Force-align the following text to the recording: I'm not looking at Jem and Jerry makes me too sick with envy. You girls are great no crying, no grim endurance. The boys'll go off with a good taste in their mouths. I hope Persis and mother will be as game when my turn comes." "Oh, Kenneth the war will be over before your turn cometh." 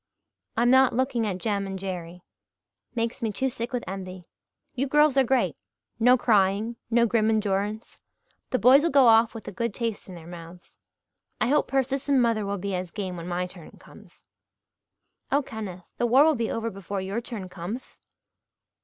I'm 0.57 0.71
not 0.71 0.95
looking 0.95 1.27
at 1.27 1.37
Jem 1.37 1.67
and 1.67 1.77
Jerry 1.77 2.23
makes 2.95 3.21
me 3.21 3.31
too 3.31 3.51
sick 3.51 3.71
with 3.71 3.83
envy. 3.85 4.23
You 4.73 4.87
girls 4.87 5.15
are 5.15 5.23
great 5.23 5.55
no 5.99 6.17
crying, 6.17 6.75
no 6.89 7.05
grim 7.05 7.29
endurance. 7.29 8.01
The 8.49 8.57
boys'll 8.57 8.89
go 8.89 9.05
off 9.07 9.35
with 9.35 9.47
a 9.47 9.51
good 9.51 9.75
taste 9.75 10.09
in 10.09 10.15
their 10.15 10.25
mouths. 10.25 10.79
I 11.39 11.49
hope 11.49 11.67
Persis 11.67 12.09
and 12.09 12.19
mother 12.19 12.47
will 12.47 12.57
be 12.57 12.73
as 12.73 12.89
game 12.89 13.15
when 13.15 13.27
my 13.27 13.45
turn 13.45 13.77
comes." 13.77 14.27
"Oh, 15.31 15.43
Kenneth 15.43 15.85
the 15.99 16.07
war 16.07 16.23
will 16.23 16.33
be 16.33 16.49
over 16.49 16.71
before 16.71 16.99
your 16.99 17.21
turn 17.21 17.47
cometh." 17.47 17.99